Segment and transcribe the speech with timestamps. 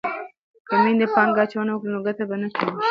[0.67, 2.79] که میندې پانګه اچونه وکړي نو ګټه به نه کمیږي.